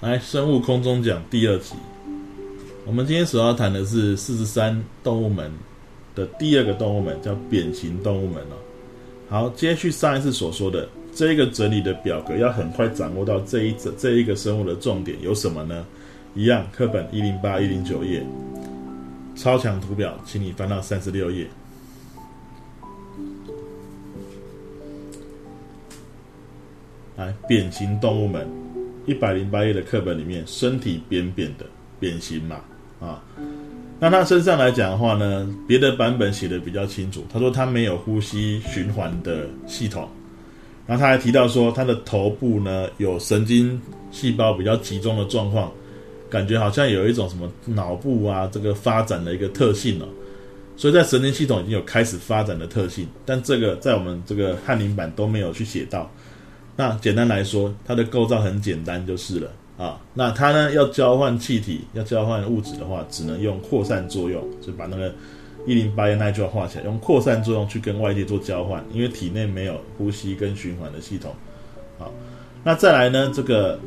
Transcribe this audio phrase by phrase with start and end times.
[0.00, 1.74] 来，生物空中讲第二集。
[2.86, 5.52] 我们今天所要谈的是四十三动物门
[6.14, 8.56] 的第二个动物门，叫扁形动物门哦。
[9.28, 15.84] 好，接续上一次所说的这个整理的表格，要很快掌握到这一这这一个生物的重点有什么呢？
[16.34, 18.24] 一样，课本一零八一零九页，
[19.36, 21.46] 超强图表，请你翻到三十六页。
[27.16, 28.48] 来，扁形动物门。
[29.06, 31.64] 一百零八页的课本里面，身体扁扁的，
[31.98, 32.60] 扁形嘛，
[33.00, 33.22] 啊，
[33.98, 37.24] 那他身上来讲的话呢，别的版本写的比较清楚。
[37.32, 40.08] 他说他没有呼吸循环的系统，
[40.86, 45.72] 然后他还提到说他的头部呢有神经细胞比较集中的状况，
[46.28, 50.06] 感觉好像有一种什么脑部啊这个发展的一个特性哦，
[50.76, 56.10] 所以在神经系统已经有开始发展的特性，但这个在我们这个翰林版都没有去写到。
[56.80, 60.00] 那简单来说，它的构造很简单就是了啊。
[60.14, 65.14] 那它呢要交换气体、要交换物质的话，只能用扩散作用，就把那个
[65.66, 71.34] 一零八页那句话画起来，用扩散作用去跟外界做交换，因为体内没有呼吸跟循环的系统。
[71.98, 72.10] 好，
[72.64, 73.78] 那再来呢，这个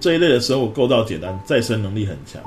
[0.00, 2.40] 这一类的生物构造简单，再生能力很强，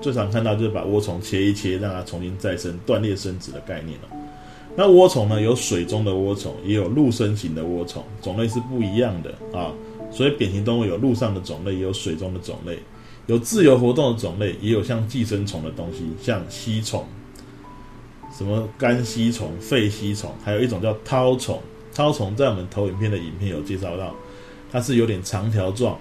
[0.00, 4.08] 最常看到就是把涡虫切一切，让它重新再生、断裂生殖的概念了。
[4.76, 5.40] 那涡虫呢？
[5.40, 9.72] 有水中的涡虫，也有陆生型的涡虫，种类是不一样的啊。
[10.10, 12.76] 所以扁形动物有陆上的种类，也有水中的种类，
[13.26, 17.04] 有自由活动的种类，也有像寄生虫的东西，像吸虫，
[18.36, 21.60] 什么肝吸虫、肺吸虫，还有一种叫绦虫。
[21.94, 24.12] 绦虫在我们投影片的影片有介绍到，
[24.72, 25.96] 它是有点长条状，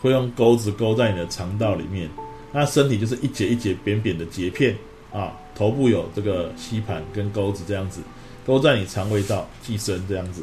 [0.00, 2.08] 会用钩子钩在你的肠道里面，
[2.52, 4.76] 那身体就是一节一节扁扁的节片。
[5.12, 8.00] 啊，头部有这个吸盘跟钩子这样子，
[8.46, 10.42] 勾在你肠胃道寄生这样子。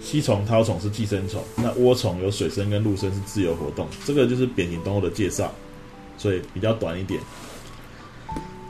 [0.00, 3.88] 吸虫、绦虫是寄生虫，那涡虫有水生跟陆生是自由活动。
[4.04, 5.52] 这个就是扁形动物的介绍，
[6.16, 7.20] 所以比较短一点。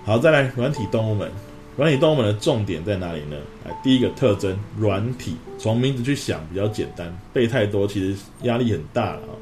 [0.06, 1.30] 好，再来软体动物们，
[1.76, 3.36] 软体动物们的重点在哪里呢？
[3.66, 9.36] 来，第一个特征，软体，从名字去想比较简单，背太多其实压力很大了啊。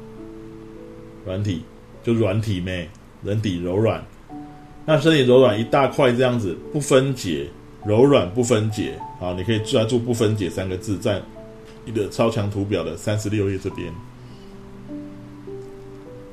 [1.25, 1.63] 软体
[2.03, 2.89] 就软体咩，
[3.23, 4.05] 人体柔软。
[4.85, 7.49] 那身体柔软一大块这样子不分解，
[7.85, 11.21] 柔软不分解，好，你可以抓住“不分解”三个字，在
[11.83, 13.91] 你的超强图表的三十六页这边。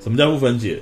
[0.00, 0.80] 什么叫不分解？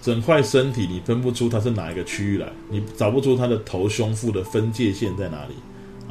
[0.00, 5.54] 整块身体你分不出它是哪一个区域来，你找不出它的头胸腹的分界线在哪里，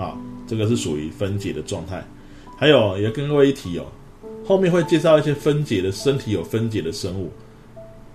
[0.02, 2.06] 啊，这个是属于分解的状态。
[2.58, 3.86] 还有也跟各位一提哦，
[4.46, 7.32] 后面会介绍一些分解的身体有分解的生物。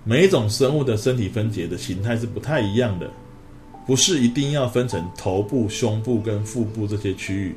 [0.03, 3.09] 每一种生物的身体分解的形态是不太一样的，
[3.87, 7.55] 不是一定要分成头部、胸部跟腹部这些区域。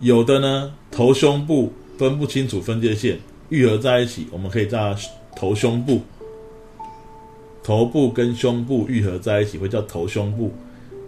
[0.00, 4.94] 有的呢，头胸部分不清楚分界线，愈合在一起，我们可以叫
[5.34, 6.02] 头胸部。
[7.62, 10.52] 头部跟胸部愈合在一起会叫头胸部。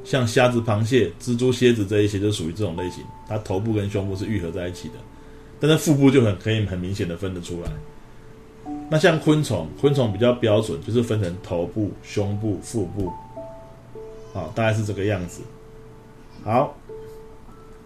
[0.04, 4.94] 像虾子、螃蟹、蜘蛛、蝎子这一些就属于这种类型，它头部跟胸部是愈合在一起的，
[5.58, 7.70] 但是腹部就很可以很明显的分得出来。
[8.90, 13.10] 那像昆虫，昆虫比较标准，就是分成头部、胸部、腹部，
[14.32, 15.42] 好，大概是这个样子。
[16.44, 16.76] 好，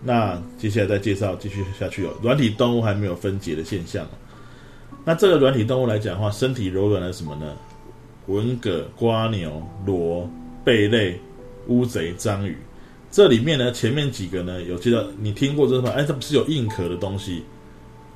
[0.02, 2.10] 那接下来再介绍，继续下去哦。
[2.22, 4.06] 软体动物还没有分解的现象。
[5.04, 7.56] 那这个软体动物来讲的话，身体柔软的什么呢？
[8.26, 10.28] 文蛤、瓜牛、螺、
[10.64, 11.18] 贝类、
[11.68, 12.56] 乌贼、章鱼。
[13.10, 15.90] 这里面呢，前面几个呢，有记得你听过这个？
[15.92, 17.44] 哎，这不是有硬壳的东西？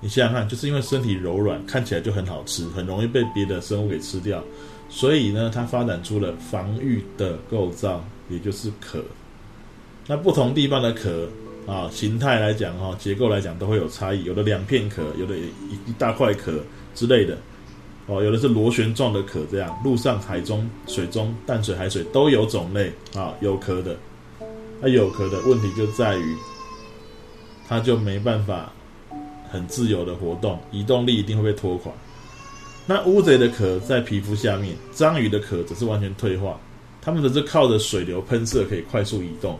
[0.04, 4.42] 你想想看，就是因为身体柔软，看起来就很好吃，很容易被别的生物给吃掉，
[4.88, 9.00] 所以呢，它发展出了防御的构造，也就是壳。
[10.08, 11.28] 那不同地方的壳
[11.68, 15.46] 啊，形态来讲哈，结构来讲都会有差异，有的两片壳，有的一
[15.86, 16.60] 一大块壳
[16.96, 17.38] 之类的，
[18.08, 23.96] 哦，有的是螺旋状的壳，这样陆上、海中、水中、淡水、海水都有种类啊，有壳的。
[24.80, 26.36] 那有壳的问题就在于，
[27.68, 28.72] 它就没办法。
[29.52, 31.92] 很自由的活动，移动力一定会被拖垮。
[32.86, 36.58] 那乌贼的壳在皮肤下面，章鱼的壳则是完全退化。
[37.00, 39.58] 它们则是靠着水流喷射可以快速移动，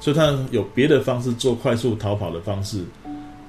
[0.00, 2.84] 所以它有别的方式做快速逃跑的方式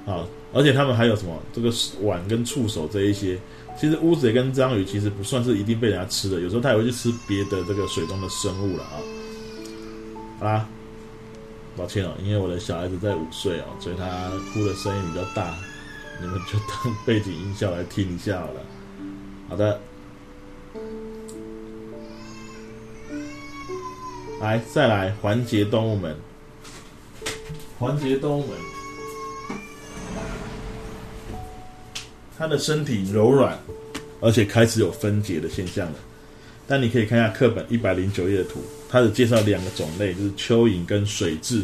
[0.06, 0.26] 啊。
[0.52, 1.70] 而且它们还有什么这个
[2.02, 3.38] 腕跟触手这一些。
[3.78, 8.96] 其实乌贼跟章鱼其实不算是一定被人家吃的，有时候它也会去吃别的这个水中的生物了啊。
[10.38, 10.66] 好啦，
[11.76, 15.54] 抱歉哦，因为我的小孩子在午睡哦，所以他哭的声音比较大。
[16.20, 18.60] 你们就当背景音效来听一下好了。
[19.48, 19.80] 好的，
[24.40, 26.16] 来再来环节动物们，
[27.78, 28.56] 环节动物们，
[32.36, 33.58] 它的身体柔软，
[34.20, 35.98] 而且开始有分解的现象了。
[36.66, 41.62] 但你可以看一下课本一百零九页的图，它只介绍两个种类，就是蚯蚓跟水蛭。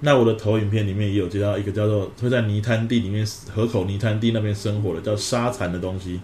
[0.00, 6.20] 那我的投影片里面也有介绍一个叫做会在泥滩地里面河口泥滩地那边生活的叫沙蚕的东西。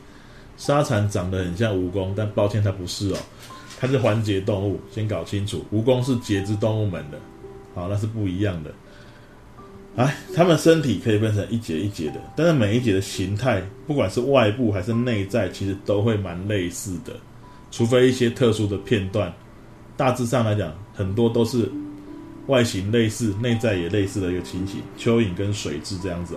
[0.57, 3.17] 沙蚕长得很像蜈蚣，但抱歉它不是哦，
[3.81, 5.65] 它是环节动物，先搞清楚。
[5.73, 7.19] 蜈蚣是节肢动物门的，
[7.75, 8.71] 好，那是不一样的。
[9.97, 17.13] 哎，它们身体可以分成一节一节的，但是每一节的形态，不管是外部还是内在，其实都会蛮类似的。
[17.73, 19.33] 除非一些特殊的片段，
[19.97, 21.69] 大致上来讲，很多都是
[22.47, 24.81] 外形类似、内在也类似的一个情形。
[24.99, 26.37] 蚯蚓跟水蛭这样子。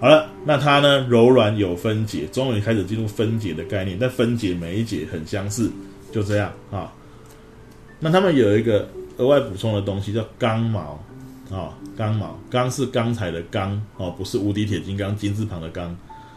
[0.00, 3.98] 好了，那它呢柔软有分解，终于开始进入分解的概念。
[4.00, 5.70] 但分解每一节很相似，
[6.12, 6.92] 就这样啊。
[7.98, 11.00] 那他们有一个额外补充的东西叫刚毛
[11.50, 15.96] 啊，刚毛，刚是刚才的刚哦，不是无敌铁金刚金字旁的刚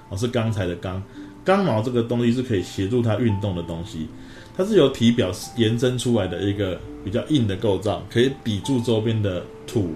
[0.10, 1.02] 哦，是刚才的刚。
[1.44, 4.08] 刚毛这个东西是可以协助它运动的东西。
[4.56, 9.94] 它是由体表延伸出来的一个比较硬的构造，可以抵住周边的土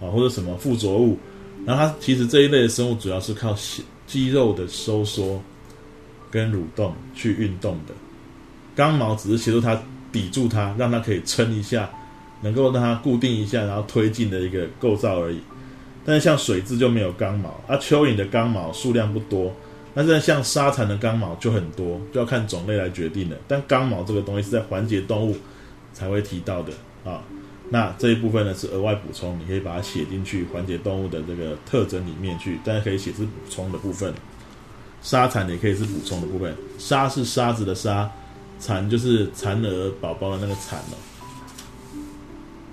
[0.00, 1.16] 啊或者什么附着物。
[1.64, 3.56] 然后它其实这一类的生物主要是靠
[4.06, 5.40] 肌肉的收缩
[6.30, 7.94] 跟蠕动去运动的。
[8.74, 9.80] 刚毛只是协助它
[10.12, 11.88] 抵住它，让它可以撑一下，
[12.42, 15.40] 能够让它固定一下，然后推进的一个构造而已。
[16.04, 19.52] 但是像水蛭就没有刚毛，而蚯蚓的刚毛数量不多。
[19.98, 23.36] 那是像沙蚕的刚毛就很多，就要看种类来决定的。
[23.48, 25.34] 但刚毛这个东西是在环节动物
[25.94, 26.70] 才会提到的
[27.02, 27.22] 啊。
[27.70, 34.12] 那这一部分呢是额外补充，你可以把它写进去环节动物的这个特征里面去，但是可以写是补充的部分。
[35.00, 38.10] 沙蚕也可以是补充的部分，沙是沙子的沙，
[38.60, 40.98] 蚕就是蚕儿宝宝的那个蚕了。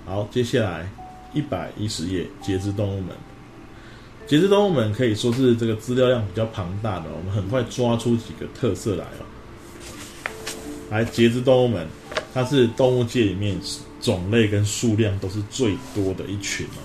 [0.04, 0.86] 好，接下来
[1.32, 3.16] 一百一十页，节肢动物们。
[4.26, 9.24] 节肢动物们可以说是这个资料量比较庞大的，我们很快抓出几个特色来哦。
[10.90, 11.86] 来，节肢动物们，
[12.32, 13.54] 它是动物界里面
[14.00, 16.80] 种类跟数量都是最多的一群哦。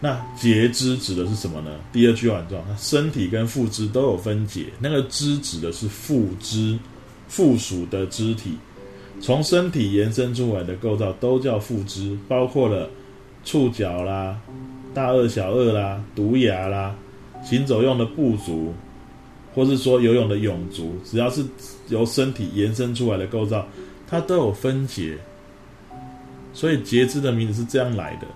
[0.00, 1.70] 那节肢指的是什么呢？
[1.92, 6.76] 第二句话很重要，它身体跟附肢都有分解，那个肢指的是附肢，
[7.28, 8.58] 附属的肢体，
[9.20, 12.90] 从身体延伸出来的构造都叫附肢，包括了
[13.44, 14.36] 触角啦。
[14.94, 16.94] 大二、小二啦，毒牙啦，
[17.42, 18.72] 行走用的步足，
[19.52, 21.44] 或是说游泳的泳足，只要是
[21.88, 23.66] 由身体延伸出来的构造，
[24.06, 25.18] 它都有分解。
[26.52, 28.26] 所以节肢的名字是这样来的。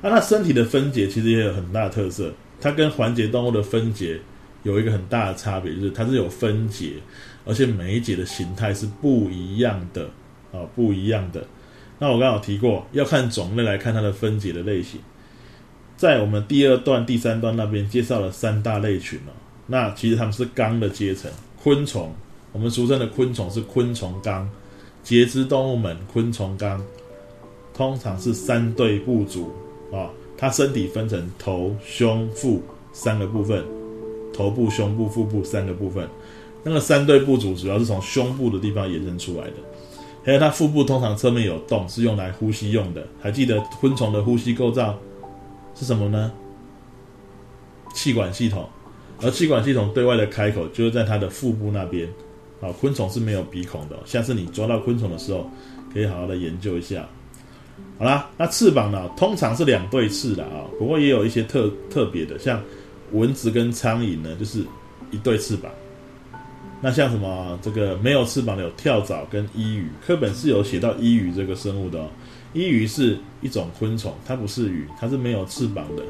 [0.00, 4.20] 那它身体的分解其实也有很大的特色，它跟环节动物的分解
[4.62, 6.92] 有一个很大的差别，就是它是有分解，
[7.44, 10.04] 而且每一节的形态是不一样的
[10.52, 11.44] 啊，不一样的。
[11.98, 15.00] 那我刚好提过，要看种类来看它的分解的类型。
[16.00, 19.36] 在我们第二段、第三段那边介绍了三大类群哦，
[19.66, 21.30] 那其实他们是纲的阶层，
[21.62, 22.10] 昆虫，
[22.52, 24.48] 我们俗称的昆虫是昆虫纲，
[25.04, 26.82] 节肢动物们昆虫纲，
[27.74, 29.52] 通常是三对部族
[29.92, 30.08] 啊，
[30.38, 32.62] 它身体分成头、胸、腹
[32.94, 33.62] 三个部分，
[34.32, 36.08] 头部、胸部、腹部三个部分，
[36.64, 39.56] 那个三对部族主要是从胸部的地方延伸出来的，
[40.24, 44.98] 还有它腹部通常侧面有洞，是用来呼吸用的，还记得昆虫的呼吸构造？
[45.80, 46.30] 是什么呢？
[47.94, 48.68] 气管系统，
[49.22, 52.06] 而气管系统对外的开口就是在它的腹部那边。
[52.60, 53.96] 啊，昆虫是没有鼻孔的。
[54.04, 55.50] 下次你抓到昆虫的时候，
[55.90, 57.08] 可以好好的研究一下。
[57.98, 59.08] 好啦，那翅膀呢？
[59.16, 62.62] 通常是两对翅的啊，不过也有一些特特别的，像
[63.12, 64.62] 蚊子跟苍蝇呢，就是
[65.10, 65.72] 一对翅膀。
[66.82, 71.98] 那像什么这个没有翅膀的有跳蚤跟伊鱼，课本是有写到伊鱼这个生物的。
[71.98, 72.08] 哦
[72.52, 76.02] 伊鱼是一种昆虫，它不是鱼，它是没有翅膀的，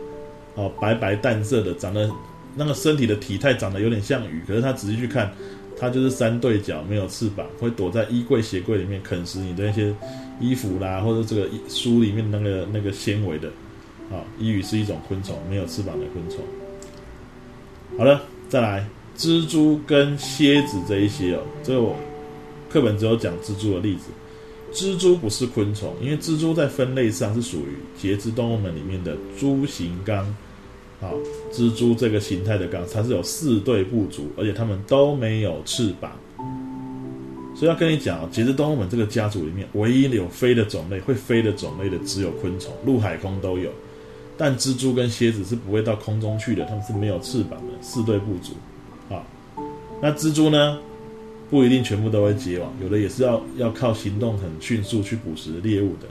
[0.54, 2.10] 哦，白白淡色的，长得
[2.56, 5.30] 那个身体的体态长得有点像鱼，可是它仔细去看，
[5.78, 9.94] 它就是三对脚，没有翅膀，会躲在衣柜、鞋柜里面啃食你的那些
[10.40, 13.48] 衣服啦，或者这个书里面那个那个纤维的，
[14.10, 16.38] 啊，伊鱼是一种昆虫，没有翅膀的昆虫。
[17.98, 21.94] 好了，再来蜘蛛跟蝎子这一些哦，这个我
[22.70, 24.04] 课本只有讲蜘蛛的例子。
[24.72, 30.24] 蜘蛛不是昆虫，因为蜘蛛在分类上是属于节肢动物们里面的蛛形纲。
[31.00, 31.14] 好，
[31.52, 36.12] 蜘蛛这个形态的纲，它是有四对部足，而且它们都没有翅膀。
[37.56, 43.70] 所以要跟你讲，节肢动物们这个家族里面，唯一有飞的种类，会飞的种类的只有昆虫，陆海空都有。
[44.36, 48.52] 但蜘蛛跟蝎子是不会到空中去的，它们是没有翅膀的四对部足。
[49.08, 49.26] 好，
[50.00, 50.78] 那蜘蛛呢？
[51.50, 56.06] 不一定全部都会结网，有的也是要要靠行动很迅速去捕食猎物的，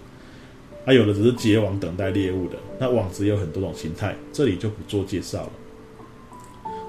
[0.85, 2.57] 还有的只是结网等待猎物的。
[2.77, 5.51] 那网子有很多种形态，这里就不做介绍了。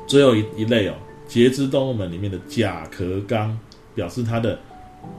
[0.09, 0.95] 最后一一类哦，
[1.29, 3.57] 节肢动物们里面的甲壳纲，
[3.95, 4.59] 表示它的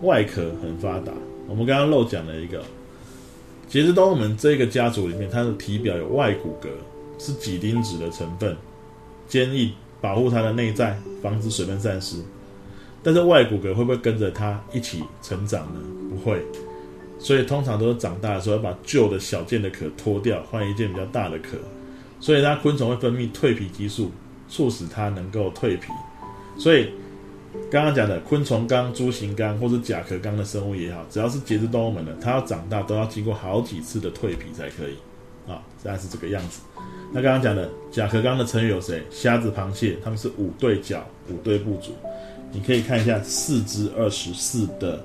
[0.02, 1.14] 外壳很发达。
[1.48, 2.62] 我们刚刚漏讲了一个
[3.70, 6.68] 节肢动物们这个家族里面，它的体表有外骨骼，
[7.18, 8.58] 是几丁质的成分，
[9.26, 9.72] 坚硬，
[10.02, 12.18] 保护它的内在，防止水分散失。
[13.04, 15.80] 但是外骨骼会不会跟着它一起成长呢？
[16.10, 16.42] 不会，
[17.18, 21.58] 所以通常都是长大的时候要把旧的小件的壳脱掉，换一件比较大的壳。
[22.20, 24.12] 所以它昆虫会分泌蜕皮激素，
[24.48, 25.92] 促使它能够蜕皮。
[26.58, 26.92] 所以
[27.72, 34.96] 刚刚讲的昆虫纲、蛛形纲或者甲壳纲的生物也好，只要是节肢动物们的，它要长大都要经过好几次的蜕皮才可以。
[35.48, 36.62] 啊，大概是这个样子。
[37.12, 39.02] 那刚刚讲的甲壳纲的成员有谁？
[39.10, 41.94] 虾子、螃蟹，它们是五对脚、五对部族。
[42.52, 45.04] 你可以看一下四之二十四的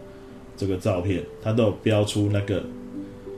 [0.56, 2.64] 这个照片，它都有标出那个，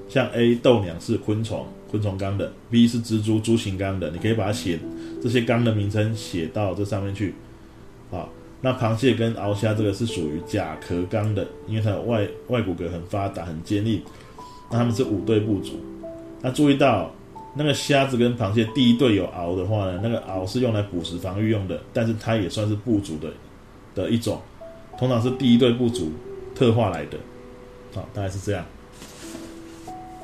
[0.08, 4.10] 像 A 豆娘是昆虫，昆虫纲的；B 是蜘蛛，蛛形纲的。
[4.10, 4.78] 你可以把它写
[5.22, 7.34] 这些纲的名称写到这上面去。
[8.10, 8.26] 啊，
[8.62, 14.00] 那螃蟹跟鳌虾这个是属于甲壳纲的，因为它的外外骨骼很发达、很坚硬。
[14.70, 15.78] 那它们是五对部族。
[16.40, 17.12] 那注意到
[17.54, 23.28] 那个虾子跟螃蟹第一对有螯的话呢，那个螯是用来捕食防御用的，但是它也算是部族的。
[23.98, 24.40] 的一种，
[24.96, 26.12] 通常是第一对部族
[26.54, 27.18] 特化来的，
[27.94, 28.64] 好，大概是这样。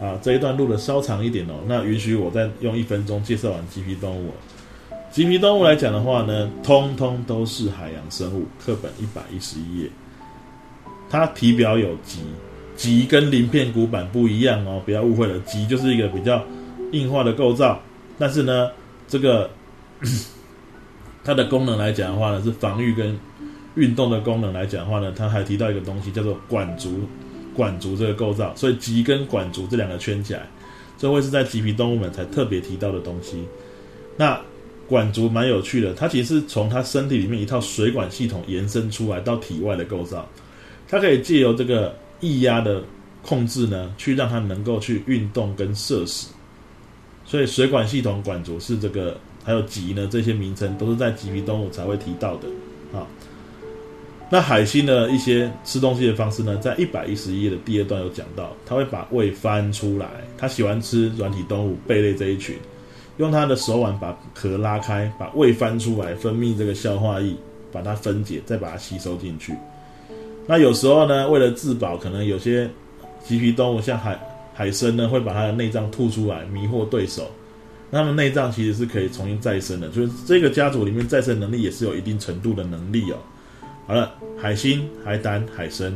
[0.00, 4.32] 啊，这一段录的稍长一点哦，那允许我再用一分钟介绍完棘皮动物。
[5.10, 8.44] 棘皮动物来讲的话呢，通通都是海洋生物。
[8.64, 9.90] 课本一百一十一页，
[11.08, 12.18] 它体表有棘，
[12.76, 16.42] 棘跟鳞片骨板不一样哦，不要误会了，棘就是一个比较
[16.90, 17.80] 硬化的构造，
[18.18, 18.68] 但是呢，
[19.06, 19.48] 这个
[21.22, 23.16] 它的功能来讲的话呢，是防御跟
[23.76, 27.00] 运动的功能来讲的话呢，它还提到一个东西叫做管足，
[27.54, 30.48] 管足这个构造，所以棘跟管足这两个圈起来，
[30.96, 33.44] 这会是在棘皮动物们才特别提到的东西。
[34.16, 34.40] 那
[34.86, 40.28] 管足蛮有趣的，它其实是从它身体里面一套水管系统延伸出来到体外的构造，
[40.86, 42.82] 它可以借由这个液压的
[43.22, 46.28] 控制呢，去让它能够去运动跟摄食。
[47.24, 52.48] 所以水管系统、管足是这个，还有棘呢，这些名称都是在棘皮动物才会提到的
[52.96, 53.06] 啊。
[54.30, 62.56] 那海星的一些吃东西的方式呢，在一百一十页的第二段有讲到，它会把胃翻出来，它喜欢吃软体动物贝类这一群，
[63.18, 67.34] 用它的手腕把壳拉开，把胃翻出来，分泌这个消化液，
[67.70, 69.54] 把它分解，再把它吸收进去。
[70.46, 72.68] 那有时候呢，为了自保，可能有些
[73.24, 74.18] 棘皮动物像海
[74.52, 77.30] 海参呢，会把它的内脏吐出来，迷惑对手。
[77.90, 83.16] 那么内脏其实是可以重新再生的，就是这个家族里面再生能力也是有一定程度的能力哦。
[83.86, 85.94] 好了，海星、海胆、海参，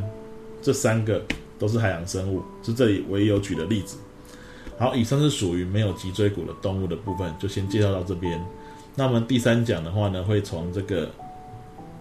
[0.61, 1.25] 这三个
[1.59, 3.97] 都是海洋生物，是这里唯一有举的例子。
[4.79, 8.39] 好，以上是属于没有脊椎骨的动物的部分，就先介绍到这边。
[8.95, 11.11] 那么第三讲的话呢，会从这个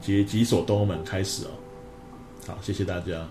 [0.01, 1.49] 解脊索动物们开始哦。
[2.47, 3.27] 好，谢谢大家。